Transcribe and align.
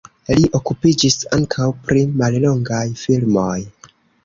Li 0.35 0.45
okupiĝis 0.59 1.17
ankaŭ 1.37 1.67
pri 1.91 2.07
mallongaj 2.23 2.83
filmoj. 3.05 3.55